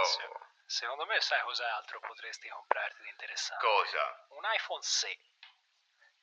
[0.00, 0.04] Oh.
[0.04, 0.28] Se-
[0.66, 3.64] secondo me sai cos'altro potresti comprarti di interessante?
[3.64, 4.26] Cosa?
[4.30, 5.32] Un iPhone 6.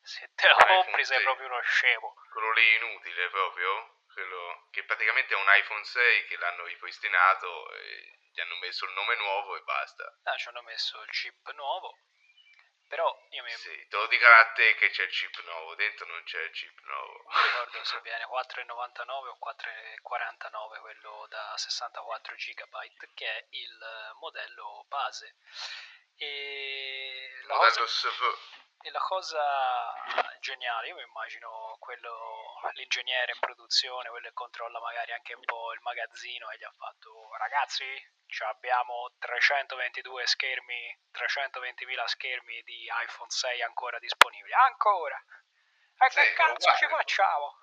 [0.04, 1.26] Se te lo iPhone compri sei 6.
[1.26, 2.14] proprio uno scemo.
[2.32, 4.00] Quello lì inutile proprio?
[4.12, 8.92] Quello che praticamente è un iPhone 6 che l'hanno ripristinato e gli hanno messo il
[8.92, 10.20] nome nuovo e basta.
[10.24, 11.98] Ah, ci hanno messo il chip nuovo.
[12.92, 16.06] Però io mi, Sì, te lo dicono a te che c'è il chip nuovo, dentro
[16.08, 17.24] non c'è il chip nuovo.
[17.24, 23.82] non mi ricordo se viene 4,99 o 4,49 quello da 64 GB che è il
[23.82, 25.36] eh, modello base.
[26.18, 28.22] E la cosa, Modello SF.
[28.82, 29.94] e la cosa
[30.42, 35.72] geniale, io mi immagino quello, l'ingegnere in produzione, quello che controlla magari anche un po'
[35.72, 37.86] il magazzino e gli ha fatto ragazzi,
[38.28, 44.54] ci abbiamo 322 schermi, 320.000 schermi di iPhone 6 ancora disponibili.
[44.54, 45.16] Ancora!
[45.18, 46.78] E che Sì, cazzo uguale.
[46.78, 47.60] ci facciamo?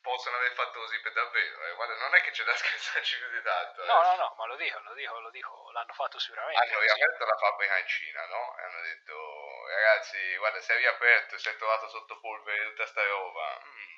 [0.00, 1.74] Possono aver fatto così per davvero, eh.
[1.74, 3.82] Guarda, non è che c'è da scherzarci più di tanto.
[3.82, 3.86] eh.
[3.86, 6.60] No, no, no, ma lo dico, lo dico, lo dico, l'hanno fatto sicuramente.
[6.60, 6.86] Hanno sì.
[6.94, 8.56] riaperto la fabbrica in Cina, no?
[8.58, 13.04] E hanno detto, ragazzi, guarda, si è riaperto, si è trovato sotto polvere tutta sta
[13.04, 13.60] roba.
[13.64, 13.96] Mm,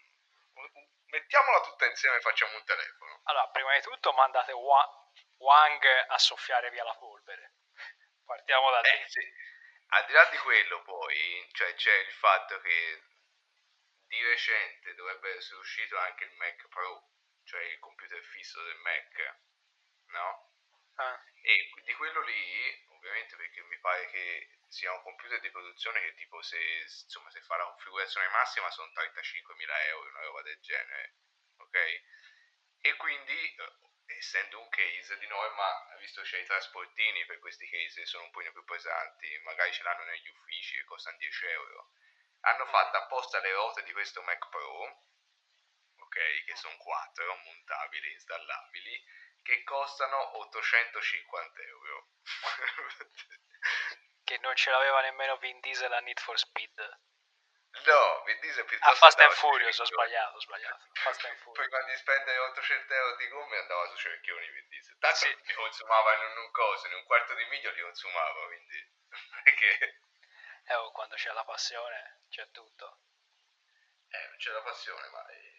[1.11, 3.21] Mettiamola tutta insieme e facciamo un telefono.
[3.25, 5.00] Allora, prima di tutto mandate Wa-
[5.41, 7.55] Wang a soffiare via la polvere.
[8.25, 8.89] Partiamo da lì.
[8.89, 9.21] Eh, sì.
[9.93, 13.03] Al di là di quello, poi, cioè, c'è il fatto che
[14.07, 17.11] di recente dovrebbe essere uscito anche il Mac Pro,
[17.45, 19.37] cioè il computer fisso del Mac,
[20.07, 20.49] no?
[20.97, 26.01] Ah, E di quello lì, ovviamente perché mi pare che sia un computer di produzione
[26.01, 30.61] che tipo se, insomma, se fa la configurazione massima sono 35.000 euro, una roba del
[30.61, 31.15] genere,
[31.57, 31.77] ok?
[32.83, 33.55] E quindi,
[34.17, 38.31] essendo un case di norma, visto che c'è i trasportini per questi case sono un
[38.31, 41.93] po' più pesanti, magari ce l'hanno negli uffici e costano 10 euro,
[42.41, 45.05] hanno fatto apposta le ruote di questo Mac Pro,
[45.99, 49.05] ok, che sono 4, montabili, installabili,
[49.43, 52.09] che costano 850 euro.
[54.25, 57.01] che non ce l'aveva nemmeno Vin Diesel a Need for Speed.
[57.87, 60.85] No, Vin Diesel Ah, piuttosto Fast and andava sui Furious, ho sbagliato, ho sbagliato.
[61.05, 61.69] Fast and Furious.
[61.69, 64.99] Prima di spendere 800 euro di gomme andava su cerchioni Vin Diesel.
[64.99, 65.37] Tanto Sì.
[65.43, 68.93] li consumava in un coso, in un quarto di miglio li consumava, quindi...
[69.45, 70.01] Perché...
[70.67, 73.01] Eh, oh, quando c'è la passione c'è tutto.
[74.11, 75.27] Eh, non c'è la passione, ma...
[75.29, 75.57] eh,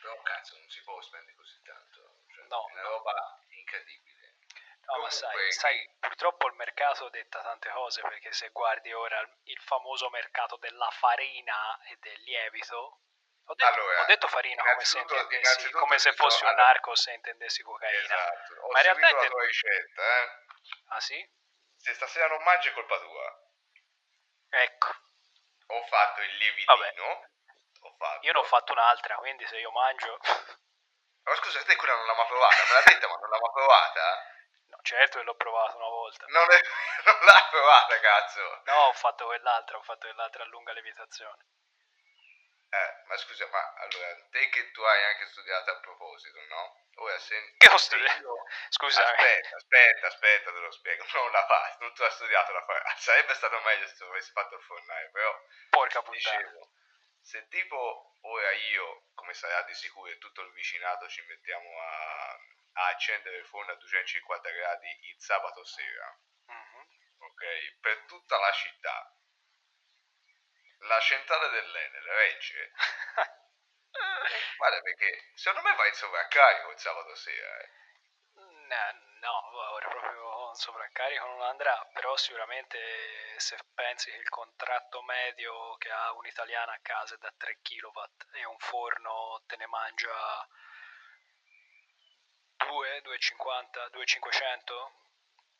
[0.00, 2.20] però cazzo, non si può spendere così tanto.
[2.34, 2.88] Cioè, No, è una no.
[2.90, 4.13] roba incredibile.
[4.86, 9.60] No, ma sai, sai, purtroppo il mercato detta tante cose, perché se guardi ora il-
[9.64, 13.00] famoso mercato della farina e del lievito,
[13.46, 15.04] ho detto, Allora, ho detto farina come se,
[15.72, 17.98] come se fossi un allora- narco se intendessi cocaina.
[17.98, 18.54] Esatto.
[18.60, 20.30] Ho Ma in realtà la tua ricetta, eh.
[20.88, 21.30] Ah sì?
[21.76, 23.38] Se stasera non mangi è colpa tua.
[24.50, 24.88] Ecco,
[25.66, 26.74] Ho fatto il lievitino.
[26.76, 26.94] Vabbè.
[27.98, 28.26] Fatto.
[28.26, 30.18] io ne ho fatto un'altra, quindi se io mangio...
[31.22, 33.50] Ma scusa, te quella non l'ha mai provata, me l'ha detta, ma non l'ha mai
[33.52, 34.33] provata?
[34.84, 36.26] Certo che l'ho provato una volta.
[36.28, 36.60] Non, è...
[37.08, 38.60] non l'ha provata, cazzo.
[38.66, 41.42] No, ho fatto quell'altra, ho fatto quell'altra a lunga lievitazione.
[42.68, 46.84] Eh, ma scusa, ma allora, te che tu hai anche studiato a proposito, no?
[46.96, 47.34] Ora se...
[47.56, 48.20] Che ho studiato?
[48.20, 49.08] io- Scusami.
[49.08, 51.04] Aspetta, aspetta, aspetta, te lo spiego.
[51.14, 52.82] Non la fai, non tu hai studiato la fai.
[52.98, 55.34] Sarebbe stato meglio se tu avessi fatto il fornaio, però...
[55.70, 56.36] Porca puttana.
[56.36, 56.68] Dicevo,
[57.22, 62.36] se tipo ora io, come sarà di sicuro, e tutto il vicinato ci mettiamo a,
[62.74, 66.86] a accendere il forno a 250 gradi il sabato sera, Mhm.
[67.18, 67.76] ok?
[67.80, 69.16] Per tutta la città,
[70.80, 72.72] la centrale dell'Enel regge.
[74.58, 77.58] Guarda perché secondo me va in sovraccarico il sabato sera.
[77.60, 77.70] eh.
[78.66, 82.78] No, no, ora proprio un sovraccarico non andrà, però sicuramente
[83.38, 88.00] se pensi che il contratto medio che ha un'italiana a casa è da 3 kW
[88.32, 90.48] e un forno te ne mangia
[92.74, 94.92] 2, 2,50, 2,500,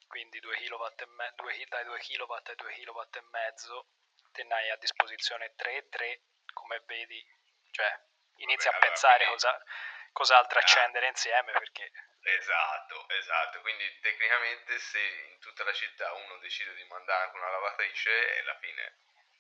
[0.09, 3.87] quindi 2 kW e me- due- dai 2 kW ai 2 kW e mezzo,
[4.33, 6.21] te ne hai a disposizione 3, 3,
[6.53, 7.25] come vedi,
[7.71, 7.89] cioè
[8.39, 9.63] inizi Vabbè, a allora, pensare quindi- cosa,
[10.13, 10.63] cos'altro Ah.
[10.63, 11.91] accendere insieme perché...
[12.27, 13.61] Esatto, esatto.
[13.61, 18.43] Quindi tecnicamente se in tutta la città uno decide di mandare anche una lavatrice, è
[18.45, 18.97] la fine.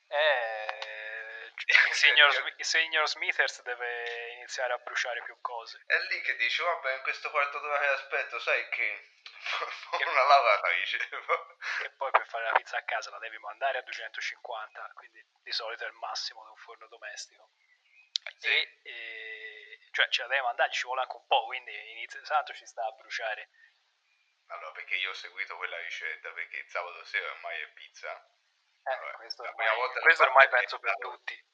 [0.08, 1.52] Eh,
[1.88, 5.82] il, signor, il signor Smithers deve iniziare a bruciare più cose.
[5.86, 9.08] È lì che dice, vabbè, in questo quarto d'ora che aspetto, sai che...
[9.90, 10.98] Ho una lavatrice.
[11.84, 15.52] E poi per fare la pizza a casa la devi mandare a 250, quindi di
[15.52, 17.50] solito è il massimo di un forno domestico.
[18.38, 18.48] Sì.
[18.48, 22.52] E, e- cioè ce la devi mandare, ci vuole anche un po', quindi inizia tanto
[22.54, 23.48] ci sta a bruciare.
[24.48, 28.12] Allora, perché io ho seguito quella ricetta, perché il sabato sera ormai è pizza.
[28.12, 31.44] Eh, Vabbè, questo ormai, questo ormai penso per tutti.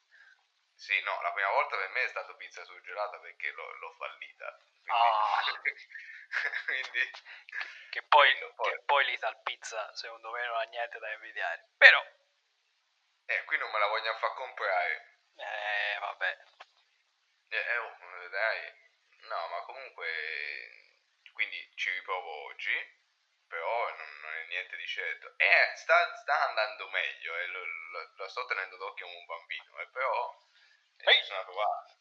[0.81, 4.59] Sì, no, la prima volta per me è stato pizza surgelata perché l'ho, l'ho fallita.
[4.83, 5.43] Quindi, Ah.
[6.65, 7.11] quindi
[7.91, 11.69] Che poi, poi- che poi l'Ital Pizza secondo me non ha niente da invidiare.
[11.77, 12.03] Però,
[13.27, 15.19] eh, qui non me la vogliono far comprare.
[15.37, 16.39] eh, vabbè.
[17.51, 18.73] Eh, eh, oh, dai.
[19.29, 20.07] No, ma comunque,
[21.33, 22.75] quindi ci riprovo oggi,
[23.49, 25.35] però non, non è niente di certo.
[25.37, 29.79] Eh, sta, sta andando meglio, eh, lo, lo- lo sto tenendo d'occhio come un bambino,
[29.81, 30.35] eh, però
[31.05, 31.19] Ehi.
[31.21, 31.99] bisogna provare.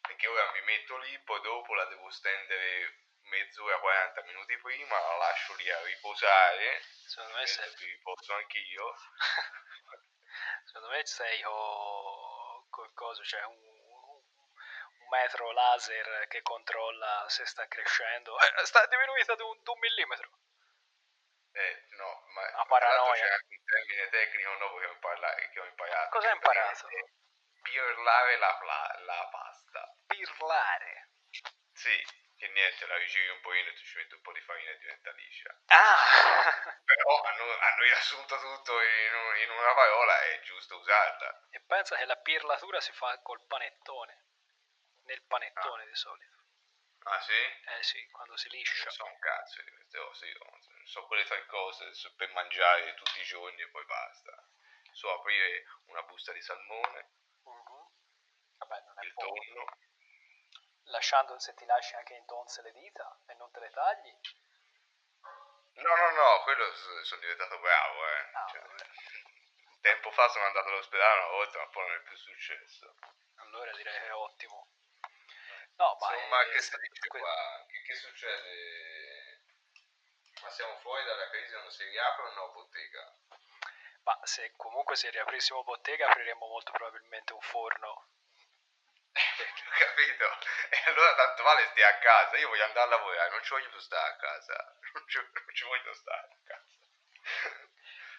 [0.00, 5.16] Perché ora mi metto lì, poi dopo la devo stendere mezz'ora, 40 minuti prima, la
[5.16, 8.94] lascio lì a riposare, Secondo me, se, mentre mi riposo anch'io.
[10.64, 17.66] secondo me sei con col coso, cioè un, un metro laser che controlla se sta
[17.66, 18.38] crescendo.
[18.38, 20.30] Eh, sta diminuita di un, di un millimetro.
[21.52, 23.12] Eh, no, ma l'altro paranoia.
[23.12, 26.08] c'è anche un termine tecnico nuovo che ho, imparato.
[26.10, 26.88] Cosa hai imparato?
[26.88, 27.04] è
[27.62, 29.96] Pirlare la, pla- la pasta.
[30.06, 31.08] Pirlare.
[31.72, 31.96] Sì,
[32.36, 34.78] che niente, la ricicli un pochino e tu ci metti un po' di farina e
[34.78, 35.60] diventa liscia.
[35.66, 35.96] Ah!
[36.84, 41.46] Però hanno, hanno riassunto tutto in, un- in una parola, è giusto usarla.
[41.50, 44.24] e pensa che la pirlatura si fa col panettone.
[45.04, 46.36] Nel panettone di solito.
[47.04, 47.32] Ah sì?
[47.32, 48.84] Eh sì, quando si liscia.
[48.84, 52.94] Non so un cazzo di queste cose, io non so quelle tre cose per mangiare
[52.94, 54.48] tutti i giorni e poi basta.
[54.92, 57.08] So aprire una busta di salmone.
[58.60, 59.34] Vabbè, non è il poco.
[59.34, 59.64] tonno,
[60.84, 64.14] Lasciando se ti lasci anche in tonze le dita e non te le tagli.
[65.72, 66.74] No, no, no, quello
[67.04, 68.30] sono diventato bravo, eh.
[68.34, 68.62] Ah, Cioè,
[69.80, 72.94] tempo fa sono andato all'ospedale una volta, ma poi non è più successo.
[73.36, 74.68] Allora direi che è ottimo.
[75.76, 77.64] No, ma Insomma, è- che si dice que- qua?
[77.66, 79.42] Che, che succede?
[80.42, 83.16] Ma siamo fuori dalla crisi, non si riapre o no bottega?
[84.02, 88.08] Ma se comunque se riaprissimo bottega apriremmo molto probabilmente un forno.
[89.14, 90.24] Ho capito?
[90.70, 93.68] E allora tanto vale stia a casa, io voglio andare a lavorare, non ci voglio
[93.70, 94.74] più stare a casa.
[94.92, 96.66] Non ci, non ci voglio stare a casa.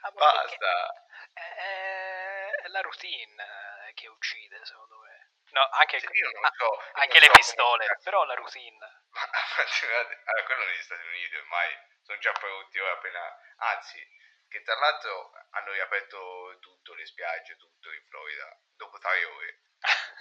[0.03, 0.93] Ah, Basta!
[1.27, 3.43] perché È, è la routine
[3.89, 5.29] eh, che uccide, secondo me.
[5.51, 8.77] No, anche, io non ah, so- anche le so come pistole, cazzo- però la routine.
[9.09, 9.21] Ma
[9.99, 13.37] allora, quello negli Stati Uniti ormai sono già prodotti ora appena.
[13.57, 13.99] Anzi,
[14.47, 19.59] che tra l'altro hanno riaperto tutto, le spiagge, tutto in Florida, dopo tre ore.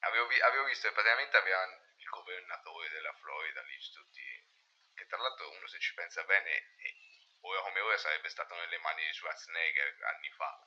[0.00, 4.48] Avevo, vi- avevo visto che praticamente avevano il governatore della Florida lì tutti.
[4.94, 6.94] Che tra l'altro uno se ci pensa bene, eh,
[7.42, 10.64] ora come ora sarebbe stato nelle mani di Schwarzenegger anni fa.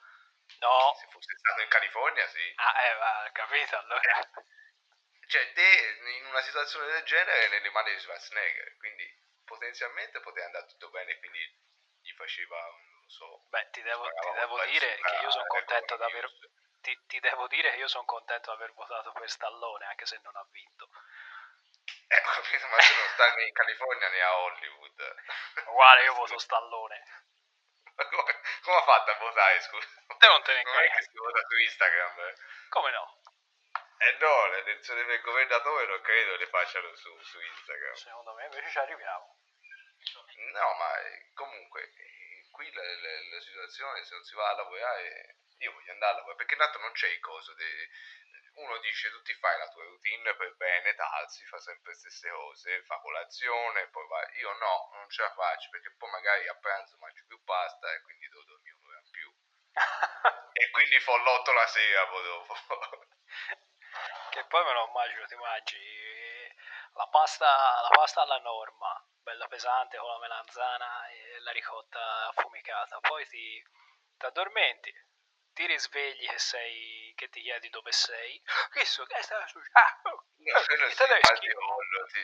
[0.59, 0.95] No.
[0.99, 2.53] Se fosse stato in California, sì.
[2.55, 4.29] Ah, eh, ma capito allora.
[5.27, 10.65] Cioè, te in una situazione del genere nelle mani di Schwarzenegger, quindi potenzialmente poteva andare
[10.67, 11.39] tutto bene, quindi
[12.01, 15.95] gli faceva, non lo so, Beh, ti devo, ti devo dire che io sono contento
[15.97, 16.29] di aver.
[16.83, 20.19] Ti, ti devo dire che io sono contento di aver votato per Stallone, anche se
[20.23, 20.89] non ha vinto.
[22.07, 25.15] Eh, ho capito, ma tu non stai né in California né a Hollywood.
[25.65, 27.03] Uguale, io voto Stallone.
[27.95, 29.87] Ma come, come ha fatto a votare, scusa?
[30.17, 32.19] Te non te ne Non è che si vota su Instagram.
[32.19, 32.35] eh.
[32.69, 33.21] Come no?
[33.97, 37.93] Eh no, le elezioni del governatore non credo le facciano su, su Instagram.
[37.93, 39.37] Secondo me invece ci arriviamo.
[40.51, 44.55] No, ma eh, comunque, eh, qui la, la- la situazione, se non si va a
[44.55, 47.53] lavorare, io voglio andare perché tanto non c'è il coso.
[47.53, 47.89] de-
[48.55, 52.29] uno dice, tu ti fai la tua routine per bene, talzi, fa sempre le stesse
[52.29, 54.29] cose, fa colazione, poi va.
[54.33, 58.01] Io no, non ce la faccio, perché poi magari a pranzo mangio più pasta e
[58.01, 59.33] quindi devo dormire un'ora in più.
[60.55, 62.53] E quindi follotto la sera poi dopo.
[64.29, 65.77] che poi me lo immagino, ti mangi
[66.93, 67.45] la pasta,
[67.81, 72.99] la pasta alla norma, bella pesante con la melanzana e la ricotta affumicata.
[72.99, 73.63] Poi ti,
[74.17, 74.93] ti addormenti,
[75.53, 78.41] ti risvegli che sei, che ti chiedi dove sei.
[78.73, 79.79] Che so, che sta succedendo?
[79.79, 81.47] Ah, oh, No, eh, quello i sì, tedeschi.
[81.47, 82.21] Maldiollo, sì,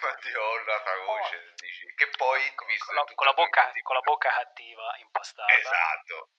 [0.00, 1.94] Maldiollo, atroce, dici.
[1.94, 5.52] Che poi, visto Con la, con la bocca, con la bocca cattiva, impastata.
[5.54, 6.30] Esatto.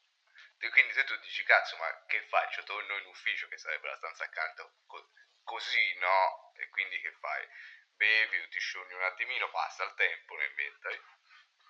[0.57, 2.63] E quindi se tu dici, cazzo, ma che faccio?
[2.63, 5.11] Torno in ufficio, che sarebbe la stanza accanto, co-
[5.43, 6.51] così, no?
[6.55, 7.47] E quindi che fai?
[7.95, 11.01] Bevi, ti sciogli un attimino, passa il tempo nel mentre,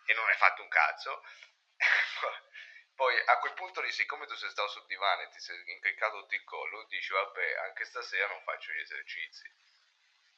[0.05, 1.23] e non hai fatto un cazzo.
[2.99, 6.19] Poi a quel punto lì, siccome tu sei stato sul divano e ti sei incriccato
[6.19, 9.49] tutto il collo, dici, vabbè, anche stasera non faccio gli esercizi.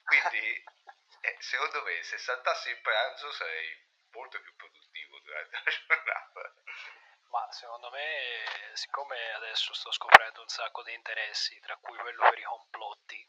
[0.03, 0.63] Quindi,
[1.21, 6.53] eh, secondo me, se saltassi il pranzo sarei molto più produttivo durante la giornata.
[7.31, 12.37] Ma secondo me, siccome adesso sto scoprendo un sacco di interessi, tra cui quello per
[12.37, 13.27] i complotti,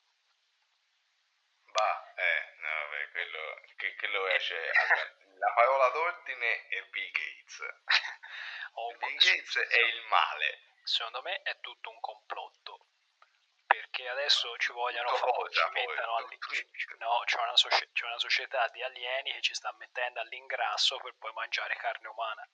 [1.73, 4.57] Bah, eh, no, vabbè, quello, che, quello esce.
[4.77, 7.65] allora, la parola d'ordine è Bill Gates.
[9.07, 10.61] Bill Gates è il male.
[10.85, 12.87] secondo me è tutto un complotto
[13.73, 16.39] per che adesso ci vogliono fare, ci mettano alli...
[16.99, 17.89] no, c'è una, soci...
[17.93, 22.47] c'è una società di alieni che ci sta mettendo all'ingrasso per poi mangiare carne umana.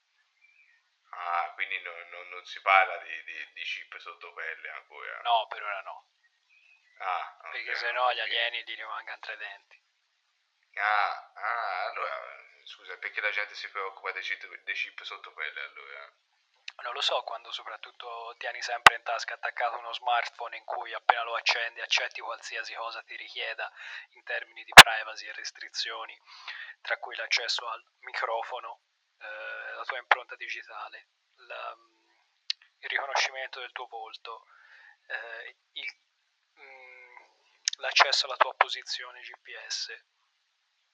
[1.11, 5.21] Ah, quindi no, no, non si parla di, di, di, chip sotto pelle ancora?
[5.23, 6.07] No, per ora no.
[6.99, 9.81] Ah, okay, Perché se no gli alieni gli rimangono tre denti.
[10.75, 12.15] Ah, ah, allora,
[12.63, 16.13] scusa, perché la gente si preoccupa dei chip, dei chip sotto pelle allora?
[16.83, 21.23] Non lo so, quando soprattutto tieni sempre in tasca attaccato uno smartphone in cui appena
[21.23, 23.71] lo accendi accetti qualsiasi cosa ti richieda
[24.11, 26.17] in termini di privacy e restrizioni,
[26.81, 28.81] tra cui l'accesso al microfono,
[29.19, 31.75] eh, la tua impronta digitale, la,
[32.79, 34.45] il riconoscimento del tuo volto,
[35.07, 35.97] eh, il,
[36.53, 37.15] mh, mm,
[37.77, 39.93] l'accesso alla tua posizione GPS.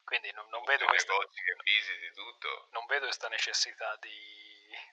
[0.03, 1.13] Quindi non, non vedo questa,
[2.69, 4.44] non vedo questa necessità di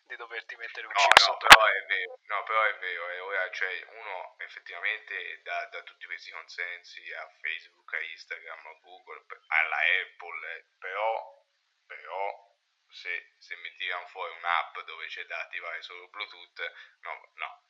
[0.06, 3.10] di doverti mettere un no, chip no, sotto però è vero, no, però è vero,
[3.10, 8.78] e ora cioè, uno effettivamente da, da, tutti questi consensi a Facebook, a Instagram, a
[8.80, 11.44] Google, alla Apple, eh, però,
[11.86, 12.56] però
[12.88, 16.60] se, se mi tirano fuori un'app dove c'è da attivare solo Bluetooth,
[17.00, 17.64] no, no,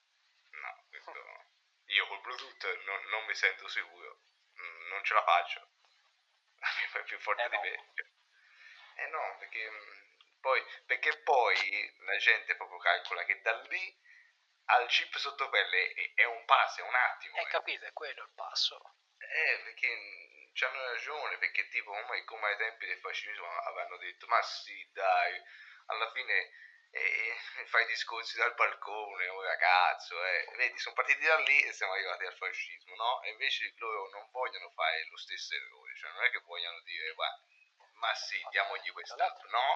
[0.51, 1.13] no, questo,
[1.87, 4.21] io col Bluetooth non, non mi sento sicuro,
[4.61, 5.69] mm, non ce la faccio,
[6.99, 7.63] è più forte eh di no.
[7.63, 7.95] me.
[8.95, 10.02] Eh no, perché mm,
[10.43, 11.57] poi, perché poi
[12.05, 14.01] la gente proprio calcola che da lì
[14.67, 17.37] al chip sotto pelle è, è un passo, è un attimo.
[17.39, 18.97] Eh, capito, è quello il passo.
[19.19, 19.89] Eh, perché
[20.67, 25.41] hanno ragione, perché tipo come, come ai tempi del fascismo avevano detto, ma sì dai,
[25.87, 26.51] alla fine
[26.91, 30.53] eh, fai discorsi dal balcone, oh ragazzo, eh.
[30.57, 33.23] vedi, sono partiti da lì e siamo arrivati al fascismo, no?
[33.23, 37.15] E invece loro non vogliono fare lo stesso errore, cioè non è che vogliono dire,
[37.95, 39.75] ma sì, diamogli quest'altro, no?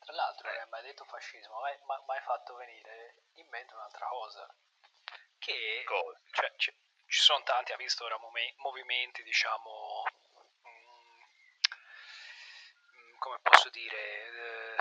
[0.00, 4.46] Tra l'altro, non hai mai detto fascismo, ma hai fatto venire in mente un'altra cosa.
[5.38, 6.20] Che cosa?
[6.32, 6.74] Cioè, ci,
[7.06, 10.02] ci sono tanti, ha visto ora mom- movimenti, diciamo,
[10.66, 11.22] mm,
[12.94, 14.76] mm, come posso dire, eh,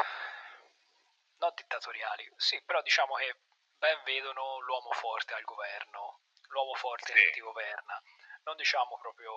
[1.38, 3.36] non dittatoriali, sì, però diciamo che
[3.78, 7.14] ben vedono l'uomo forte al governo, l'uomo forte sì.
[7.14, 8.02] che ti governa,
[8.44, 9.32] non diciamo proprio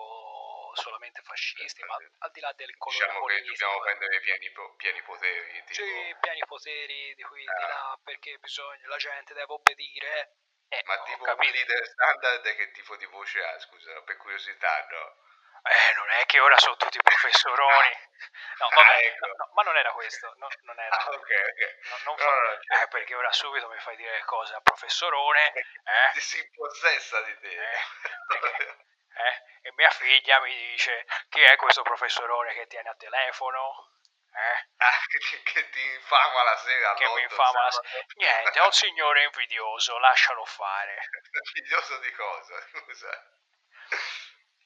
[0.75, 5.63] solamente fascisti, ma al di là del colore diciamo che dobbiamo prendere pieni, pieni poteri.
[5.65, 5.73] Tipo...
[5.73, 10.35] Sì, pieni poteri di qui e di là, perché bisogna, la gente deve obbedire.
[10.69, 15.21] Eh, ma tipo un leader standard che tipo di voce ha, scusa, per curiosità, no?
[15.63, 18.11] Eh, non è che ora sono tutti professoroni.
[18.59, 19.25] No, vabbè, ah, ecco.
[19.25, 20.33] no, no, ma non era questo.
[20.37, 20.95] No, non era.
[20.95, 21.89] Ah, ok, ok.
[21.89, 22.23] No, non fa...
[22.23, 25.51] no, eh, perché ora subito mi fai dire cose a professorone.
[25.83, 26.19] Eh?
[26.19, 27.51] Si impossessa di te.
[27.51, 28.77] Eh, perché,
[29.15, 29.67] eh?
[29.67, 33.91] E mia figlia mi dice chi è questo professorone che tiene a telefono?
[34.33, 34.67] Eh?
[34.77, 36.93] Ah, che, che, ti infama la sera.
[36.95, 38.05] Che mi infama la sera.
[38.15, 40.97] Niente, è un signore invidioso, lascialo fare.
[41.53, 42.61] invidioso di cosa?
[42.67, 43.31] Scusa.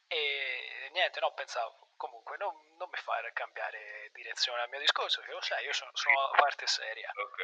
[0.07, 5.31] E niente, no, pensavo, comunque non, non, mi fare cambiare direzione al mio discorso, che
[5.31, 7.11] lo sai, io sono, sono la parte seria.
[7.13, 7.41] Ok,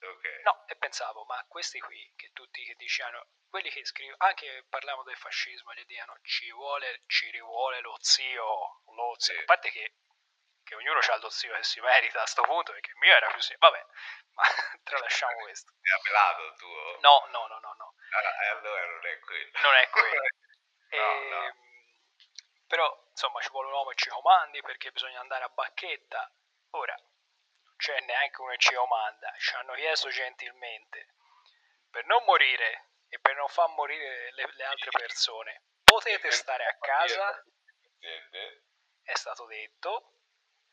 [0.00, 0.40] ok.
[0.44, 5.02] No, e pensavo, ma questi qui, che tutti che dicevano, quelli che scrivono, anche parliamo
[5.04, 9.34] del fascismo, gli dicono ci vuole, ci rivuole lo zio, lo zio.
[9.34, 9.40] Sì.
[9.40, 9.94] A parte che,
[10.64, 13.28] che ognuno ha lo zio che si merita a sto punto, perché il mio era
[13.28, 13.70] più semplice.
[13.70, 13.86] Vabbè,
[14.36, 14.44] ma
[14.82, 15.72] tralasciamo questo.
[15.80, 16.98] È appelato il tuo?
[17.00, 17.74] No, no, no, no.
[17.78, 17.94] no.
[18.10, 19.50] Ah, allora non è quello.
[19.62, 20.22] Non è quello.
[20.92, 21.61] no, e, no.
[22.72, 26.32] Però, insomma, ci vuole un uomo che ci comandi perché bisogna andare a bacchetta.
[26.70, 29.30] Ora, non c'è neanche uno che ci comanda.
[29.36, 31.08] Ci hanno chiesto gentilmente,
[31.90, 36.74] per non morire e per non far morire le, le altre persone, potete stare a
[36.78, 37.44] casa.
[39.02, 40.14] È stato detto.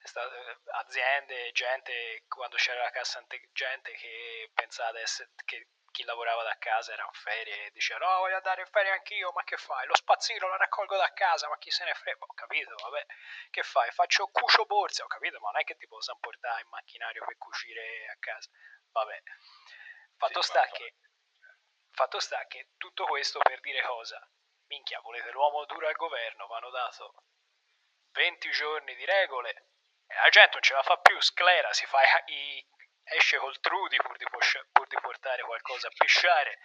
[0.01, 0.31] Stato,
[0.75, 6.93] aziende, gente, quando c'era la cassa gente che pensava essere, che chi lavorava da casa
[6.93, 9.85] era in ferie e diceva no voglio andare in ferie anch'io ma che fai?
[9.87, 12.17] Lo spazzino lo raccolgo da casa ma chi se ne frega?
[12.19, 13.05] Ho capito vabbè.
[13.49, 13.89] Che fai?
[13.91, 15.03] Faccio cucio borse.
[15.03, 18.49] Ho capito ma non è che ti possa portare il macchinario per cucire a casa.
[18.91, 19.21] Vabbè.
[20.17, 20.95] Fatto sì, sta che
[21.91, 24.19] fatto sta che tutto questo per dire cosa?
[24.67, 26.47] Minchia volete l'uomo duro al governo?
[26.47, 27.13] Vanno dato
[28.11, 29.67] 20 giorni di regole
[30.07, 31.19] e la gente non ce la fa più.
[31.21, 32.67] Sclera si fa i,
[33.03, 36.59] esce col Trudy pur di, poscia, di portare qualcosa a pesciare.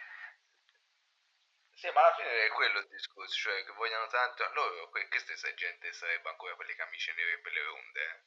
[1.74, 4.48] Sì, ma alla fine è quello il discorso, cioè che vogliono tanto...
[4.54, 8.22] Loro, questa stessa gente sarebbe ancora per le camicie nere per le ronde, eh.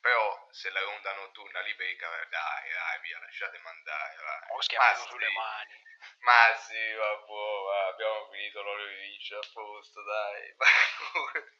[0.00, 4.50] Però se la ronda notturna li becca, dai, dai, via, lasciate mandare, vai.
[4.50, 5.82] Ho schiaffato sulle mani.
[6.20, 10.54] Ma sì, vabbè, abbiamo finito l'olio di riccia a posto, dai.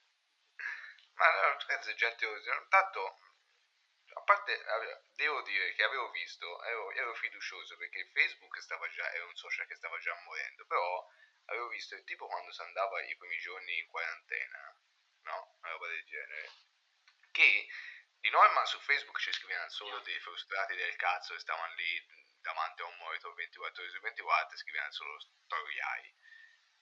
[1.15, 3.19] ma no, penso gente così, tanto
[4.29, 4.63] parte,
[5.17, 8.59] devo dire che avevo visto, ero, ero fiducioso perché Facebook
[8.91, 11.09] già, era un social che stava già morendo, però
[11.47, 14.77] avevo visto il tipo quando si andava i primi giorni in quarantena,
[15.23, 15.57] no?
[15.61, 16.51] Una roba del genere,
[17.33, 17.69] che
[18.21, 22.07] di norma su Facebook ci scrivevano solo dei frustrati del cazzo che stavano lì
[22.43, 26.15] davanti a un monitor 24 ore su 24 e scrivevano solo storiai.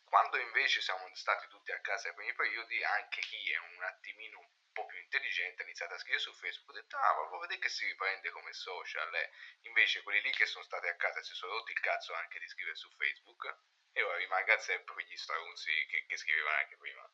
[0.03, 4.51] Quando invece siamo stati tutti a casa nei primi periodi, anche chi è un attimino
[4.77, 7.71] po' più intelligente ha iniziato a scrivere su Facebook, ha detto, ah, vuoi vedere che
[7.71, 9.31] si riprende come social, eh?
[9.63, 12.49] Invece quelli lì che sono stati a casa si sono rotti il cazzo anche di
[12.49, 13.57] scrivere su Facebook
[13.93, 17.11] e ora rimanga sempre quegli stronzi che, che scrivevano anche prima.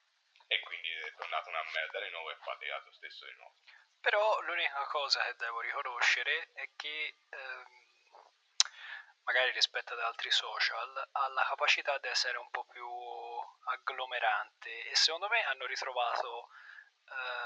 [0.49, 3.54] E quindi è tornato una merda di nuovo e fa lo stesso di nuovo.
[4.00, 7.83] Però l'unica cosa che devo riconoscere è che ehm,
[9.23, 12.88] magari rispetto ad altri social ha la capacità di essere un po' più
[13.64, 16.49] agglomerante e secondo me hanno ritrovato
[17.12, 17.41] eh,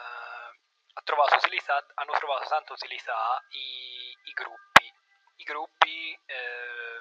[1.05, 4.95] trovato utilità, hanno trovato tanta utilità i, i gruppi
[5.39, 6.99] i gruppi eh,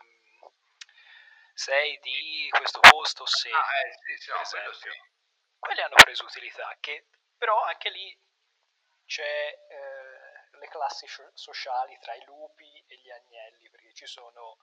[1.53, 4.89] sei di questo posto se ah, eh, sì, no, esempio sì.
[5.57, 8.17] quelli hanno preso utilità che però anche lì
[9.05, 10.25] c'è eh,
[10.57, 14.57] le classi sociali tra i lupi e gli agnelli, perché ci sono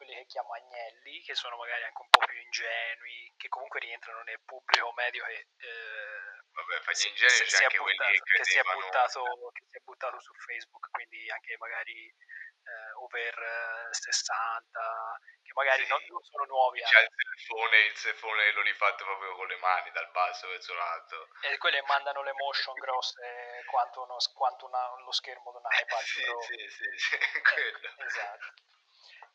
[0.00, 4.22] quelli che chiamo agnelli, che sono magari anche un po' più ingenui, che comunque rientrano
[4.22, 5.46] nel pubblico medio che...
[5.60, 9.22] Eh, Vabbè, fa gli ingenui c'è si anche buttato, quelli che, che, si è buttato,
[9.52, 15.90] che si è buttato su Facebook, quindi anche magari eh, over 60, che magari sì.
[15.90, 16.80] non, non, sono nuovi.
[16.80, 21.28] C'è il cellphone, il cellphone lo rifatto proprio con le mani dal basso verso l'alto.
[21.42, 26.00] E quelle mandano le motion grosse quanto, uno, quanto una, lo schermo di un iPad.
[26.00, 27.14] sì, sì, sì, sì,
[27.60, 28.79] eh, esatto.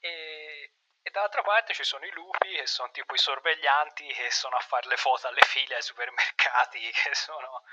[0.06, 0.72] E,
[1.02, 4.60] e dall'altra parte ci sono i lupi che sono tipo i sorveglianti che sono a
[4.60, 7.64] fare le foto alle file ai supermercati, che sono...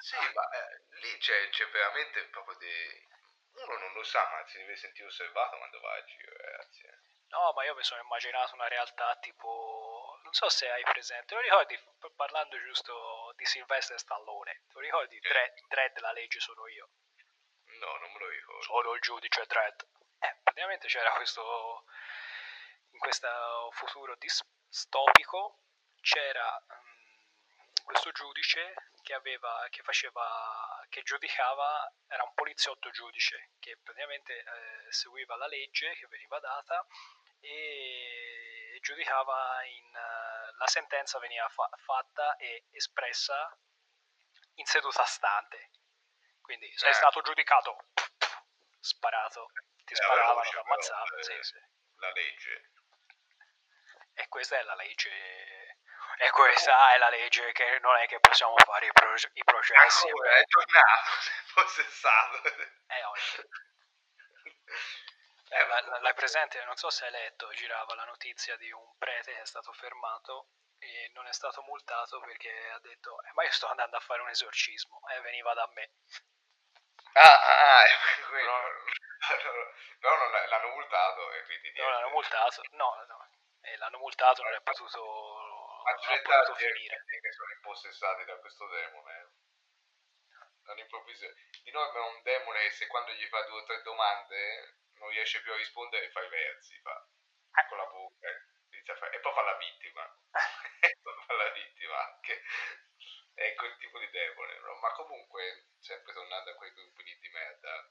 [0.00, 3.08] sì, ma eh, lì c'è, c'è, veramente proprio dei...
[3.52, 6.84] Uno non lo sa, ma si deve sentire osservato quando va a giro, ragazzi.
[6.84, 6.98] Eh.
[7.28, 10.20] No, ma io mi sono immaginato una realtà tipo...
[10.22, 11.80] Non so se hai presente, lo ricordi,
[12.14, 15.18] parlando giusto di Silvestre Stallone, lo ricordi?
[15.20, 16.90] Dredd, Dredd la legge sono io.
[17.78, 18.62] No, non me lo ricordo.
[18.62, 19.80] Sono il giudice Dredd.
[20.56, 21.84] Praticamente c'era questo...
[22.92, 23.28] In questo
[23.72, 25.58] futuro distopico
[26.00, 33.76] c'era um, questo giudice che aveva, che faceva, che giudicava, era un poliziotto giudice che
[33.82, 36.86] praticamente eh, seguiva la legge che veniva data
[37.40, 43.54] e giudicava in, uh, la sentenza veniva fa- fatta e espressa
[44.54, 45.68] in seduta stante.
[46.40, 46.94] Quindi sei eh.
[46.94, 47.88] stato giudicato,
[48.80, 49.50] sparato,
[49.86, 51.22] ti eh, sparavano, ti ammazzavano.
[51.22, 51.58] Sì, sì.
[51.96, 52.70] La legge.
[54.12, 55.56] E questa è la legge
[56.18, 60.08] e questa è la legge che non è che possiamo fare i, pro- i processi.
[60.08, 62.42] Ah, è tornato, se fosse stato.
[65.48, 66.62] Eh, eh, la, l'hai presente?
[66.64, 70.48] Non so se hai letto, girava la notizia di un prete che è stato fermato
[70.78, 74.22] e non è stato multato perché ha detto eh, ma io sto andando a fare
[74.22, 75.92] un esorcismo e veniva da me.
[77.16, 77.84] Ah, ah, ah
[78.28, 78.52] quello.
[80.00, 81.72] Però non l'hanno multato e quindi...
[81.76, 83.28] Non l'hanno multato, no, no.
[83.62, 86.64] E l'hanno multato, non è potuto accidentati
[87.20, 89.12] che sono impossessati da questo demone.
[89.18, 90.70] Eh.
[90.70, 91.26] All'improvviso,
[91.62, 95.08] di norma è un demone che se quando gli fa due o tre domande non
[95.08, 97.06] riesce più a rispondere fa i versi, fa
[97.52, 97.66] ah.
[97.66, 100.18] con la bocca e poi fa la vittima.
[100.80, 102.42] e poi fa la vittima anche.
[103.36, 104.74] È quel tipo di demone, no?
[104.76, 107.90] ma comunque, sempre tornando a quei gruppi di merda,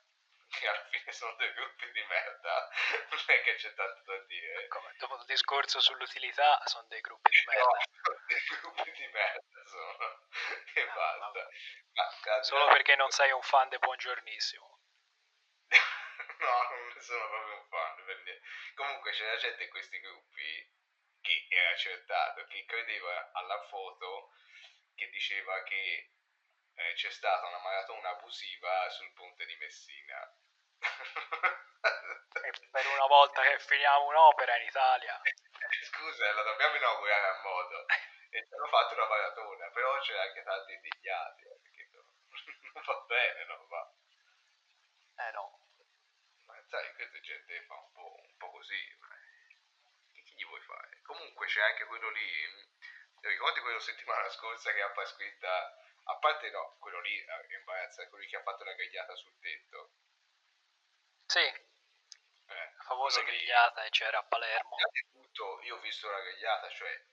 [0.50, 2.70] che alla fine sono dei gruppi di merda,
[3.12, 4.68] non è che c'è tanto da dire.
[4.68, 7.62] Come, dopo il discorso sull'utilità, sono dei gruppi di merda.
[7.62, 10.28] No, dei gruppi di merda sono,
[10.74, 11.50] e ah, basta.
[11.94, 14.80] Ma, Solo perché non sei un fan di Buongiornissimo.
[16.40, 17.86] no, non sono proprio un fan.
[18.74, 20.74] Comunque c'era gente in questi gruppi
[21.22, 24.32] che era accertato, che credeva alla foto
[24.96, 26.12] che diceva che
[26.74, 30.38] eh, c'è stata una maratona abusiva sul ponte di Messina.
[32.44, 35.22] e per una volta che finiamo un'opera in Italia.
[35.84, 37.86] Scusa, la dobbiamo inaugurare a modo.
[38.30, 41.90] E ci hanno fatto una maratona, però c'è anche tanti indignati, eh, perché
[42.74, 43.94] non va bene, non va.
[45.18, 45.60] Eh no.
[46.46, 48.98] Ma sai, questa gente fa un po', un po così,
[50.12, 51.00] che, che gli vuoi fare?
[51.04, 52.75] Comunque c'è anche quello lì,
[53.30, 58.10] ricordi quello settimana scorsa che ha scritta a parte no, quello lì è eh, imbarazzante,
[58.10, 59.92] quello che ha fatto la grigliata sul tetto.
[61.26, 64.76] Sì, eh, la famosa grigliata che c'era a Palermo.
[65.12, 67.06] Tutto, io ho visto la grigliata, cioè,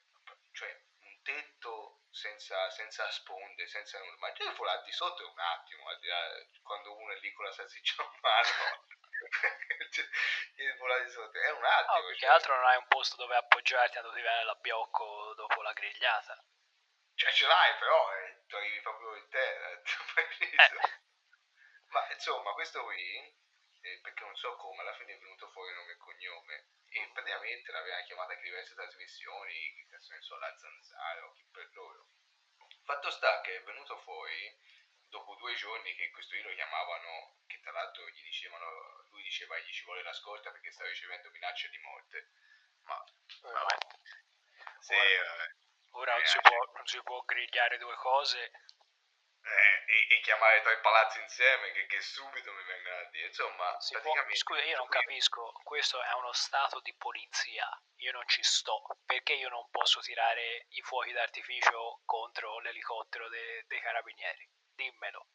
[0.52, 4.16] cioè un tetto senza, senza sponde, senza nulla.
[4.18, 7.52] Ma il foulard di sotto è un attimo, là, quando uno è lì con la
[7.52, 8.84] salsiccia in mano.
[10.00, 11.98] il di sotto è un attimo.
[11.98, 12.30] No, più che cioè.
[12.30, 16.42] altro non hai un posto dove appoggiarti quando ti viene l'abbiocco dopo la grigliata.
[17.14, 19.70] Cioè ce l'hai però, eh, tu arrivi proprio in terra.
[19.70, 21.00] eh.
[21.88, 23.36] Ma insomma, questo qui,
[23.82, 26.66] eh, perché non so come, alla fine è venuto fuori nome e cognome.
[26.88, 31.44] E praticamente l'aveva chiamata anche diverse trasmissioni, che cazzo ne so, la zanzara o chi
[31.50, 32.06] per loro.
[32.84, 34.58] Fatto sta che è venuto fuori
[35.12, 38.66] dopo due giorni che questo io lo chiamavano, che tra l'altro gli dicevano,
[39.10, 42.30] lui diceva gli ci vuole la scorta perché sta ricevendo minacce di morte.
[42.84, 43.04] Ma,
[43.42, 43.76] vabbè.
[44.80, 45.50] Sì, vabbè.
[45.94, 48.50] Ora non si, può, non si può grigliare due cose
[49.44, 53.76] eh, e, e, chiamare tre palazzi insieme che, che, subito mi vengono a dire insomma
[53.76, 58.42] praticamente può, scusa io non capisco questo è uno stato di polizia io non ci
[58.42, 65.26] sto perché io non posso tirare i fuochi d'artificio contro l'elicottero dei de carabinieri dimmelo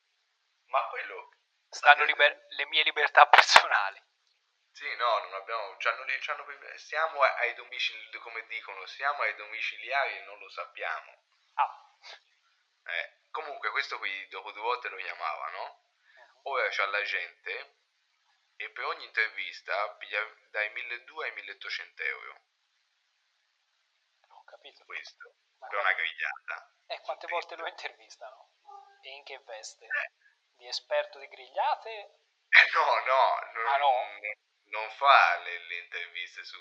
[0.65, 1.29] ma quello
[1.69, 4.01] stanno liber- le mie libertà personali
[4.77, 6.45] sì, no, non abbiamo, c'hanno, c'hanno,
[6.75, 11.23] siamo ai domicili, come dicono, siamo ai domiciliari e non lo sappiamo.
[11.55, 11.97] Ah.
[12.83, 16.51] Eh, comunque questo qui dopo due volte lo chiamavano, uh-huh.
[16.51, 17.77] ora c'ha la gente
[18.55, 20.21] e per ogni intervista piglia
[20.51, 22.41] dai 1200 ai 1800 euro.
[24.27, 24.85] Ho capito.
[24.85, 26.75] Questo, Ma per una grigliata.
[26.85, 28.51] E quante volte lo intervistano?
[29.01, 29.85] E in che veste?
[29.85, 30.11] Eh.
[30.57, 31.89] Di esperto di grigliate?
[32.49, 33.91] Eh no, no, non, ah, no?
[34.69, 36.57] non fa le, le interviste su,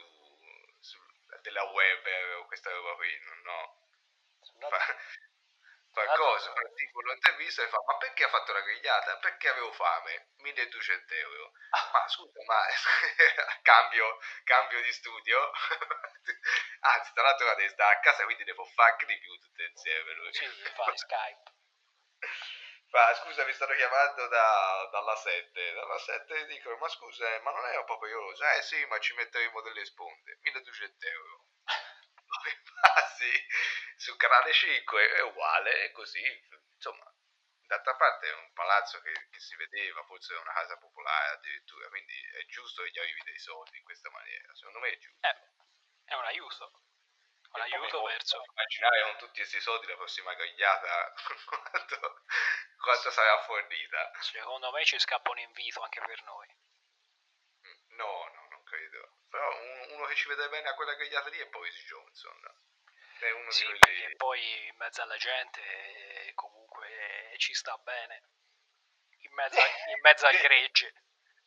[0.81, 0.99] su,
[1.40, 2.07] della web
[2.38, 3.85] o questa roba qui, no.
[4.59, 4.79] Fa,
[5.96, 9.16] fa cose, fa tipo un'intervista e fa ma perché ha fatto la grigliata?
[9.18, 11.53] Perché avevo fame, 1200 euro.
[11.70, 11.90] Ah.
[11.92, 12.62] Ma scusa, ma
[13.62, 15.51] cambio, cambio di studio?
[16.81, 20.12] Anzi, tra l'altro adesso sta a casa quindi ne può fare di più tutte insieme
[20.12, 20.33] lui.
[20.35, 21.55] Sì, fa Skype.
[22.88, 25.72] Fa, scusa, mi stanno chiamando da, dalla 7.
[25.72, 28.44] Dalla 7 dicono, ma scusa, ma non è un po' pericoloso?
[28.44, 30.38] Eh sì, ma ci metteremo delle sponde.
[30.40, 31.46] 1200 euro.
[32.83, 33.31] ah sì,
[33.96, 36.22] su canale 5 è uguale, è così.
[36.74, 37.12] Insomma,
[37.66, 41.88] d'altra parte è un palazzo che, che si vedeva, forse è una casa popolare addirittura,
[41.88, 44.55] quindi è giusto che gli arrivi dei soldi in questa maniera.
[44.55, 45.26] Secondo me è giusto.
[45.26, 45.37] Eh,
[46.05, 46.87] è un aiuto
[47.57, 48.42] un aiuto verso.
[48.45, 51.12] immaginare con tutti questi soldi la prossima gagliata
[51.71, 52.25] quanto,
[52.79, 54.11] quanto sarà fornita.
[54.21, 56.49] Secondo me ci scappa un invito anche per noi.
[57.66, 59.14] Mm, no no non credo.
[59.29, 62.64] Però un, uno che ci vede bene a quella gagliata lì è Boris Johnson.
[63.19, 64.01] È uno sì, di quelli...
[64.01, 68.23] perché poi in mezzo alla gente comunque ci sta bene.
[69.21, 70.92] In mezzo, in mezzo al gregge.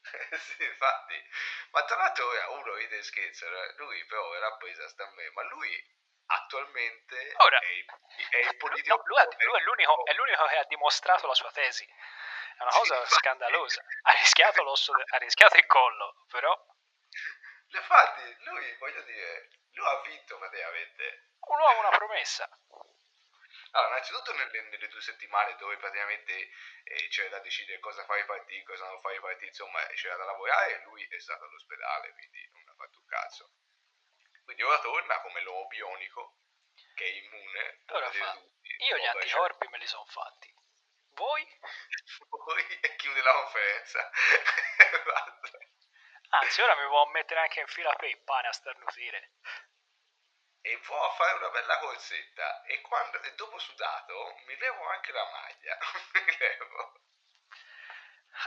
[0.01, 1.23] Sì, infatti,
[1.71, 3.45] ma tra l'altro ora uno ride e scherza,
[3.75, 5.97] lui però era presa sta a me, ma lui
[6.29, 7.85] attualmente Ora, è, il,
[8.29, 8.95] è il politico.
[8.95, 11.85] No, lui, è, lui è, l'unico, è, l'unico, che ha dimostrato la sua tesi.
[11.85, 13.83] È una cosa sì, scandalosa.
[14.03, 16.53] Ha rischiato, l'osso, ha rischiato il collo, però.
[17.71, 21.29] Infatti, lui, voglio dire, lui ha vinto praticamente.
[21.39, 22.49] Un uomo, una promessa.
[23.71, 26.49] Allora, innanzitutto nelle, nelle due settimane dove praticamente
[26.83, 30.15] eh, c'era da decidere cosa fare i partiti, cosa non fare i partiti, insomma, c'era
[30.15, 33.51] da lavorare, lui è stato all'ospedale, quindi non ha fatto un cazzo.
[34.49, 36.39] Quindi ora torna come l'uomo bionico,
[36.95, 37.81] che è immune.
[37.89, 38.31] Ora fa...
[38.31, 40.51] tutti, Io gli anticorpi me li sono fatti.
[41.09, 41.59] Voi?
[42.29, 44.09] Voi e chiude la conferenza.
[46.29, 49.33] Anzi, ora mi può mettere anche in fila per il pane a starnutire.
[50.61, 52.63] E può fare una bella corsetta.
[52.63, 55.77] E, quando, e dopo sudato mi levo anche la maglia.
[56.25, 57.01] mi levo.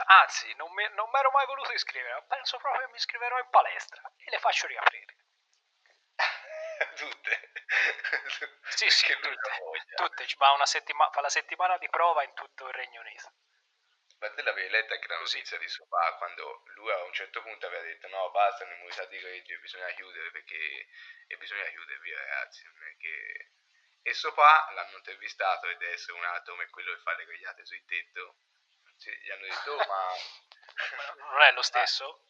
[0.07, 4.01] Anzi, non mi ero mai voluto iscrivere, ma penso proprio che mi iscriverò in palestra
[4.17, 5.21] e le faccio riaprire.
[6.93, 7.51] Tutte.
[8.73, 9.95] Sì, sì, tutte.
[9.95, 10.27] tutte.
[10.37, 13.33] Fa, una settima- fa la settimana di prova in tutto il Regno Unito.
[14.19, 17.67] Ma te l'avevi letta anche la notizia di Sopà quando lui a un certo punto
[17.67, 20.87] aveva detto no basta l'immunità di gregge bisogna chiudere perché
[21.27, 23.51] e bisogna chiudere via ragazzi non è che...
[24.01, 27.83] e Sopà l'hanno intervistato ed è un altro come quello che fa le grigliate sul
[27.85, 28.37] tetto
[28.95, 30.15] sì, gli hanno detto oh, ma
[31.31, 32.27] non è lo stesso?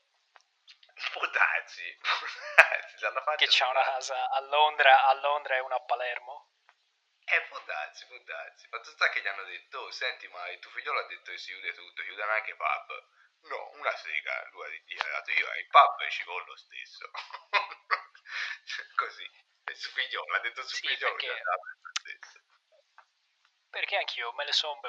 [1.11, 1.97] Può darsi,
[3.37, 6.49] che c'ha una casa a Londra, a Londra e una a Palermo.
[7.25, 8.67] Eh, può darsi, può darsi.
[8.67, 11.37] Fatto sta che gli hanno detto, oh, senti, ma il tuo figlio ha detto che
[11.37, 13.07] si chiude tutto, chiudono anche i pub.
[13.43, 17.11] No, una sega, lui ha dichiarato, io ai pub ci vado lo stesso.
[18.95, 19.29] Così.
[19.65, 21.41] E su figliolo, ha detto su sì, figliolo perché...
[21.43, 22.52] lo stesso
[23.73, 24.79] perché anch'io me le sono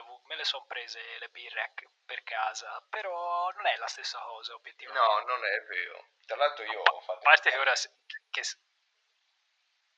[0.43, 1.73] son prese le birre
[2.05, 5.09] per casa, però non è la stessa cosa obiettivamente.
[5.09, 6.09] No, non è vero.
[6.27, 7.19] Tra l'altro io ho fatto...
[7.19, 8.43] A parte che ora, che,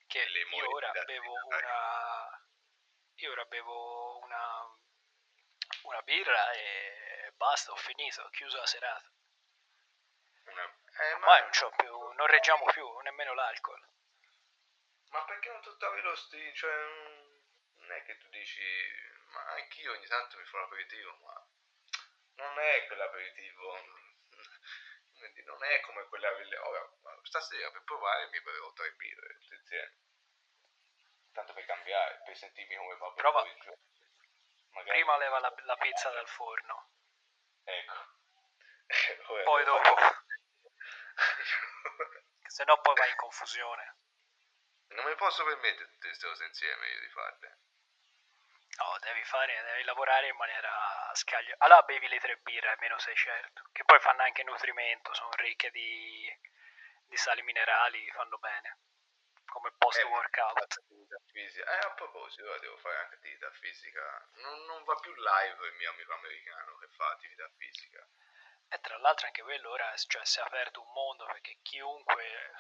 [0.07, 2.49] che io ora bevo una,
[3.17, 4.79] io ora bevo una,
[5.83, 9.11] una birra e basta, ho finito, ho chiuso la serata.
[10.45, 10.63] Una...
[10.63, 11.41] Eh, ma...
[11.41, 13.85] Non, più, non reggiamo più nemmeno l'alcol.
[15.11, 16.55] Ma perché non tuttavi lo stile?
[16.55, 17.26] Cioè,
[17.87, 18.63] non è che tu dici,
[19.31, 21.47] ma anch'io ogni tanto mi fa l'aperitivo, ma
[22.37, 23.81] non è quell'aperitivo,
[25.45, 26.31] non è come quella...
[26.33, 26.91] Ora,
[27.23, 29.95] stasera per provare mi bevevo tre birre insieme
[31.37, 33.45] tanto per cambiare, per sentirmi come va Prova.
[34.71, 34.99] Magari...
[34.99, 36.89] Prima leva la, la, pizza dal forno.
[37.65, 37.95] Ecco.
[39.45, 39.97] poi dopo.
[42.49, 43.97] Se no poi vai in confusione.
[44.89, 47.59] Non mi posso permettere tutte queste cose insieme io di farle.
[48.77, 51.55] No, devi fare, devi lavorare in maniera scaglio.
[51.59, 53.63] Allora bevi le tre birre, almeno sei certo.
[53.73, 56.29] Che poi fanno anche nutrimento, sono ricche di,
[57.07, 58.79] di sali minerali, fanno bene
[59.57, 60.83] come post workout.
[61.33, 64.29] Eh, eh, a proposito, ora devo fare anche attività fisica.
[64.35, 68.07] Non, non, va più live il mio amico americano che fa attività fisica.
[68.69, 72.53] E tra l'altro anche quello ora cioè, si è aperto un mondo perché chiunque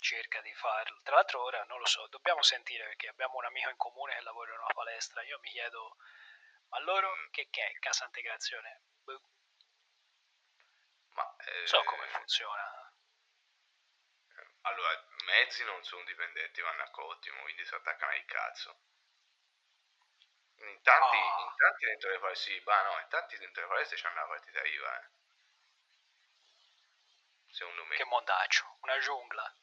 [0.00, 1.00] cerca di farlo.
[1.02, 4.22] Tra l'altro ora non lo so, dobbiamo sentire perché abbiamo un amico in comune che
[4.22, 5.22] lavora in una palestra.
[5.22, 5.96] Io mi chiedo,
[6.68, 7.30] ma loro mm.
[7.30, 8.82] che, che è cassa integrazione?
[9.04, 9.22] Boh.
[11.12, 12.92] Ma, eh, so come funziona.
[14.62, 18.80] Allora, mezzi non sono dipendenti, vanno a cottimo, quindi si attaccano al cazzo.
[20.56, 21.44] In tanti, oh.
[21.44, 24.26] in tanti dentro le palestre, sì, bah no, in tanti dentro le palestre c'hanno la
[24.26, 25.08] partita IVA, eh.
[27.48, 27.96] Secondo me.
[27.96, 29.54] Che mondaccio, una giungla.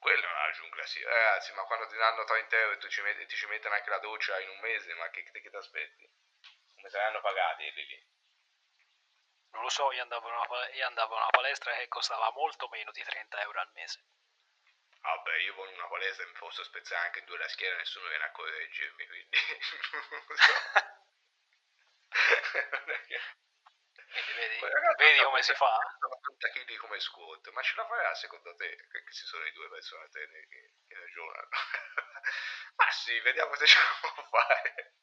[0.00, 1.02] No, quella è una giungla, sì.
[1.04, 3.90] Ragazzi, ma quando ti danno 30 euro e tu ci metti, ti ci mettono anche
[3.90, 6.10] la doccia in un mese, ma che, che ti aspetti?
[6.74, 8.08] Come saranno pagati lì lì?
[9.52, 12.90] Non lo so, io andavo, una, io andavo a una palestra che costava molto meno
[12.92, 14.02] di 30 euro al mese.
[15.00, 18.30] Vabbè, io con una palestra mi posso spezzare anche due la schiena, nessuno viene a
[18.30, 19.36] correggermi, quindi
[24.10, 24.58] Quindi vedi,
[24.98, 25.78] vedi come si fa?
[26.00, 28.74] 90 kg come squat, ma ce la farà secondo te?
[28.74, 30.26] Che ci sono i due persone che,
[30.88, 31.48] che ragionano.
[32.76, 34.94] ma sì, vediamo se ce la può fare.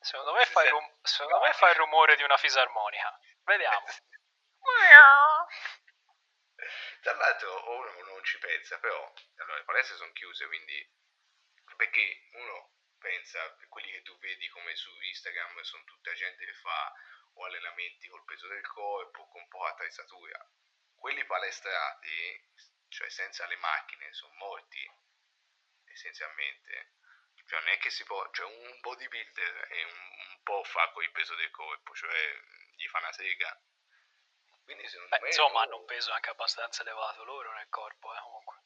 [0.00, 3.18] Secondo me, fa il, rum- secondo me fa il rumore di una fisarmonica.
[3.44, 3.84] Vediamo.
[7.02, 10.94] Tra l'altro uno non ci pensa, però allora, le palestre sono chiuse, quindi
[11.76, 16.92] perché uno pensa quelli che tu vedi come su Instagram sono tutta gente che fa
[17.36, 20.38] o allenamenti col peso del corpo con poca attrezzatura.
[20.94, 22.50] Quelli palestrati,
[22.88, 24.90] cioè senza le macchine, sono morti
[25.84, 26.94] essenzialmente.
[27.46, 29.90] Cioè non è che si può, cioè un bodybuilder è un,
[30.30, 32.40] un po' fa con il peso del corpo, cioè
[32.74, 33.60] gli fa una sega
[34.66, 35.28] quindi secondo Beh, me...
[35.28, 38.56] Insomma, hanno un peso anche abbastanza elevato loro nel corpo, eh, comunque.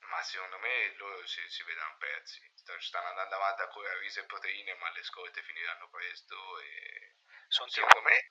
[0.00, 2.44] Ma secondo me loro si, si vedono persi.
[2.54, 7.16] Stanno andando avanti a correre riso e proteine, ma le scorte finiranno presto e...
[7.50, 8.28] Sono secondo me,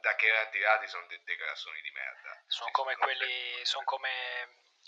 [0.00, 2.42] da che erano tirati sono dei, grassoni di merda.
[2.48, 3.64] Sono come sono quelli...
[3.64, 4.10] Sono come...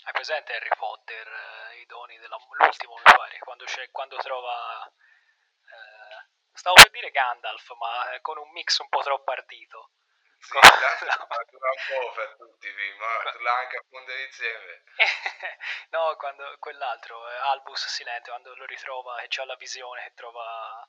[0.03, 1.27] Hai presente Harry Potter,
[1.71, 2.37] eh, i doni della...
[2.57, 4.85] l'ultimo mi pare, quando, quando trova...
[4.85, 9.91] Eh, stavo per dire Gandalf, ma con un mix un po' troppo ardito
[10.39, 11.27] sì, tanto no.
[11.29, 14.83] un po' per tutti, ma tu l'hai anche appuntato insieme.
[15.91, 20.87] no, quando quell'altro, eh, Albus Silente, quando lo ritrova e c'ha la visione che trova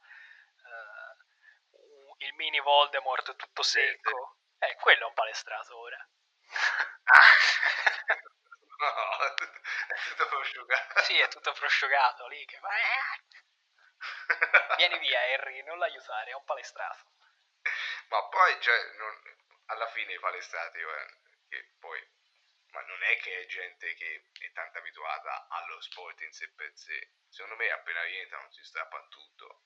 [2.21, 4.37] il mini Voldemort tutto secco.
[4.59, 5.97] Eh, quello è un palestrato ora.
[8.79, 9.19] no,
[9.89, 11.03] è tutto prosciugato.
[11.03, 12.61] Sì, è tutto prosciugato lì che...
[14.77, 17.09] Vieni via Harry, non l'aiutare, è un palestrato.
[18.09, 19.19] Ma poi, cioè, non,
[19.67, 22.07] alla fine i palestrati, eh, che poi,
[22.73, 26.71] ma non è che è gente che è tanto abituata allo sport in sé per
[26.75, 27.13] sé.
[27.29, 29.63] Secondo me appena rientrano si strappano tutto,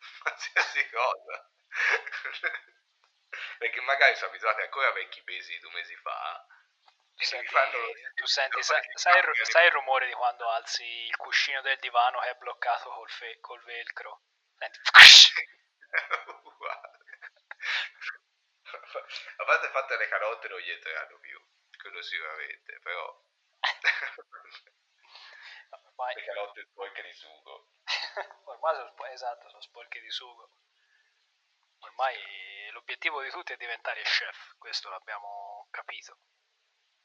[0.22, 1.50] qualsiasi cosa.
[3.58, 6.46] Perché magari sono abituati ancora a vecchi pesi di due mesi fa.
[7.18, 7.78] Senti, fanno...
[8.14, 12.20] tu senti, sai, sai, il, sai, il, rumore di quando alzi il cuscino del divano
[12.20, 14.20] che è bloccato col, fe, col velcro?
[14.58, 14.78] Senti,
[19.36, 21.40] a parte fatte le carote non gli entreranno più,
[21.80, 23.24] quello sicuramente, però...
[26.14, 27.68] Le carote sporche di sugo.
[28.44, 30.50] Ormai sono, esatto, sono sporche di sugo.
[31.80, 36.18] Ormai l'obiettivo di tutti è diventare chef, questo l'abbiamo capito.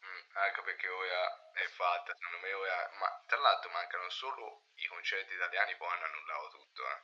[0.03, 2.89] Mm, ecco perché ora è fatta, secondo me ora...
[2.99, 7.03] Ma tra l'altro mancano solo i concerti italiani, poi hanno annullato tutto, eh.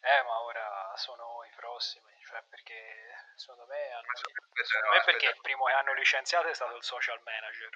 [0.00, 5.40] Eh, ma ora sono i prossimi, cioè perché secondo me, hanno, secondo me perché il
[5.40, 7.70] primo che hanno licenziato è stato il social manager,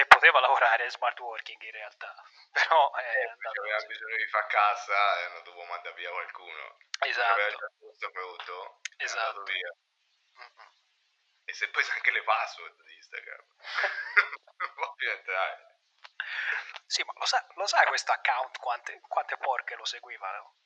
[0.00, 2.14] che poteva lavorare in smart working in realtà,
[2.52, 6.78] però è eh, andato aveva bisogno di fare cassa e non dovevo mandare via qualcuno.
[7.00, 7.32] Esatto.
[7.32, 9.42] Aveva già tutto pronto, è Esatto.
[9.42, 9.76] via.
[10.38, 10.72] Mm-mm.
[11.44, 13.44] E se poi anche le password di Instagram,
[14.56, 15.78] non può più entrare.
[16.86, 20.56] Sì, ma lo sa, lo sa questo account quante, quante porche lo seguivano?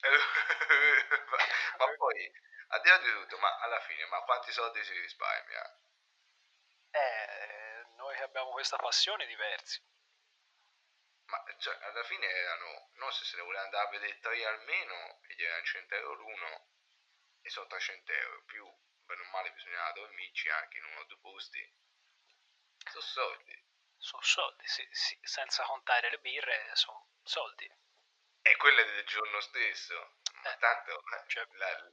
[0.00, 0.10] ma,
[1.86, 2.32] ma poi,
[2.68, 5.78] al di là di tutto, ma alla fine, ma quanti soldi si risparmia?
[6.90, 7.63] Eh,
[8.24, 9.82] abbiamo questa passione diversi.
[11.26, 15.20] Ma cioè, alla fine erano, non so se ne voleva andare a vedere tre almeno,
[15.28, 16.68] e gli erano 100 euro l'uno,
[17.40, 18.66] e sono 300 euro, più,
[19.04, 21.72] bene o male bisognava dormirci anche in uno o due posti.
[22.90, 23.62] Sono soldi.
[23.96, 27.70] Sono soldi, sì, sì, senza contare le birre, sono soldi.
[28.42, 30.16] E quelle del giorno stesso.
[30.44, 31.90] Eh, tanto eh, cioè- la,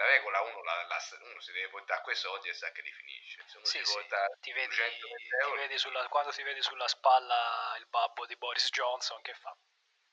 [0.00, 2.90] la regola uno, la, la- uno si deve portare quei soldi e sa che li
[2.90, 3.42] finisce.
[3.46, 6.62] Se uno Sì, si sì, porta ti vedi, 220 ti vedi sulla, quando ti vedi
[6.62, 9.54] sulla spalla il babbo di Boris Johnson, che fa?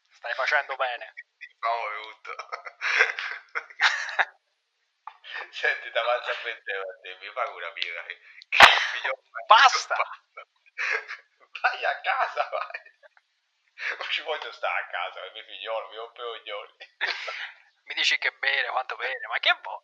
[0.10, 1.14] Stai facendo bene.
[1.40, 2.36] ti fa un brutto.
[5.52, 8.20] Senti, davanti a 20 euro a te, mi fai una birra che
[8.50, 9.14] che figlio
[9.48, 9.96] Basta!
[11.62, 12.82] Vai a casa, vai.
[13.98, 16.78] Non ci voglio stare a casa, mio figliolo mi rompe i coglioni.
[17.88, 19.84] Mi dici che bere, quanto bere, ma che vuoi?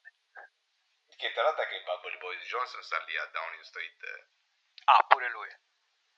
[1.15, 4.27] Che tra l'altro che il babbo di Boris Johnson sta lì a Downing Street.
[4.85, 5.49] Ah, pure lui.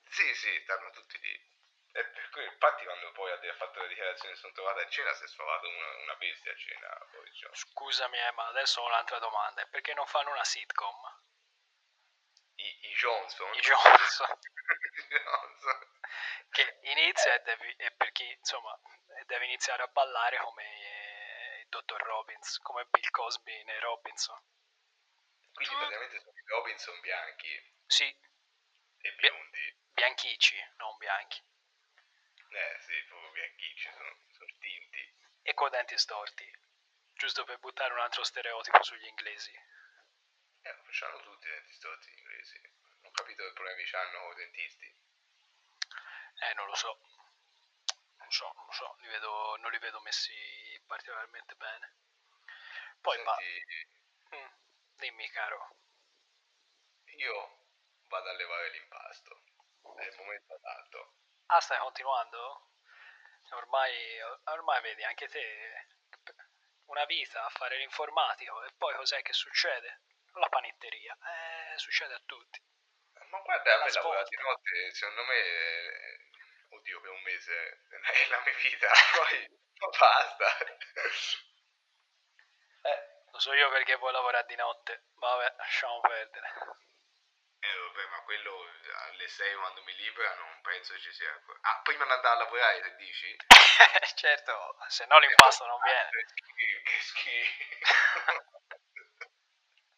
[0.08, 1.54] Sì, sì, stanno tutti lì.
[1.92, 5.24] E per cui, infatti, quando poi ha fatto la dichiarazione sono trovato a cena, si
[5.24, 7.06] è sfavato una, una bestia a cena.
[7.12, 7.70] Boris Johnson.
[7.70, 9.64] Scusami, eh, ma adesso ho un'altra domanda.
[9.66, 11.22] Perché non fanno una sitcom?
[12.56, 13.54] I, i Johnson.
[13.54, 14.38] I Johnson.
[15.08, 15.90] Johnson.
[16.50, 18.76] Che inizia e, devi, e per chi, insomma,
[19.24, 20.64] deve iniziare a ballare come
[21.68, 24.40] dottor Robbins, come Bill Cosby nei Robinson.
[25.52, 28.04] Quindi praticamente sono i Robinson bianchi Sì,
[28.98, 29.76] e biondi.
[29.92, 31.42] bianchici, non bianchi.
[32.50, 35.14] Eh sì, proprio bianchici, sono, sono tinti.
[35.42, 36.50] E con denti storti.
[37.14, 39.52] Giusto per buttare un altro stereotipo sugli inglesi.
[39.52, 42.60] Eh, ma c'hanno tutti i denti storti inglesi.
[43.00, 44.86] Non ho capito che problemi c'hanno con i dentisti.
[46.38, 46.98] Eh, non lo so.
[48.18, 51.94] Non so, non lo so, li vedo, non li vedo messi particolarmente bene.
[53.00, 53.88] Poi, Senti,
[54.34, 54.50] mm,
[54.96, 55.76] dimmi caro,
[57.16, 57.64] io
[58.08, 59.42] vado a levare l'impasto.
[59.96, 61.14] È il momento adatto.
[61.46, 62.70] ah stai continuando?
[63.50, 65.86] Ormai, ormai vedi anche te
[66.86, 70.02] una vita a fare l'informatico e poi cos'è che succede?
[70.34, 72.60] La panetteria, eh, succede a tutti.
[73.30, 76.18] Ma guarda, a me lavorare di notte, secondo me, eh,
[76.68, 79.65] oddio, per un mese è la mia vita, poi
[80.00, 80.48] basta.
[82.82, 82.98] eh,
[83.32, 86.48] Lo so io perché vuoi lavorare di notte, vabbè, lasciamo perdere.
[87.60, 88.64] eh, vabbè, ma quello
[89.08, 91.30] alle 6 quando mi libera non penso ci sia.
[91.62, 93.36] Ah, prima di andare a lavorare, se dici?
[94.14, 96.08] certo, se no l'impasto non viene.
[96.10, 98.54] Che schifo, che schifo.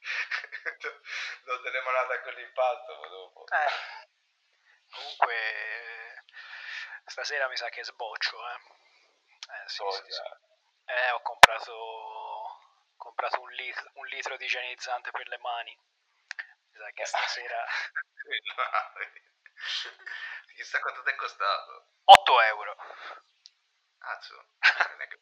[1.44, 3.44] Non te ne mandata con l'impasto, ma dopo.
[3.48, 4.06] Eh.
[4.90, 6.22] Comunque, eh,
[7.06, 8.58] stasera mi sa che sboccio, eh.
[9.48, 10.20] Eh, sì, sì, sì.
[10.20, 10.40] Cosa?
[10.84, 12.60] Eh, ho comprato, ho
[12.96, 15.76] comprato un, lit- un litro di igienizzante per le mani.
[16.70, 17.64] Mi sa che stasera...
[20.54, 21.86] Chissà quanto ti è costato.
[22.04, 22.76] 8 euro.
[23.98, 24.46] Cazzo.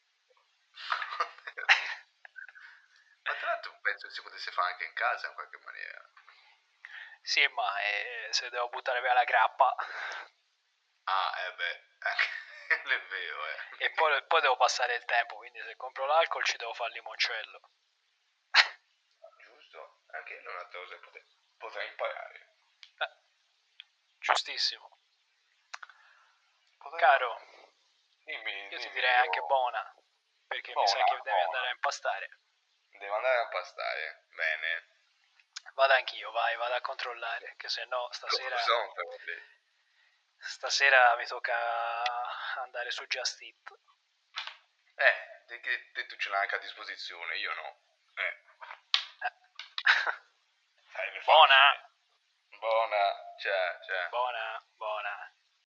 [3.22, 6.10] Ma tra l'altro penso che si potesse fare anche in casa in qualche maniera.
[7.22, 9.74] Sì, ma eh, se devo buttare via la grappa
[11.04, 12.28] Ah, eh beh, anche
[12.68, 13.84] è vero, eh.
[13.84, 16.96] e poi, poi devo passare il tempo, quindi se compro l'alcol ci devo fare il
[16.96, 17.60] limoncello.
[19.38, 20.00] Giusto?
[20.12, 21.24] Anche io è un'altra cosa che
[21.58, 22.54] potrei imparare.
[22.98, 23.10] Eh,
[24.18, 24.98] giustissimo.
[26.78, 27.40] Potrei- Caro,
[28.24, 29.94] dimmi, io ti dimmi, direi io- anche buona,
[30.46, 31.44] perché mi sa Buona, che devi buona.
[31.44, 32.38] andare a impastare.
[32.98, 34.24] Devo andare a pastare.
[34.30, 34.88] Bene.
[35.74, 38.56] Vado anch'io, vai, vado a controllare, che se no stasera,
[40.38, 41.54] stasera mi tocca
[42.62, 43.78] andare su Just Eat.
[44.94, 47.80] Eh, te, che te tu ce l'hai anche a disposizione, io no.
[48.14, 48.42] Eh.
[50.92, 53.34] Sai, per Buona, farci- Buona.
[53.38, 54.08] Ciao, ciao.
[54.08, 54.95] buona, buona.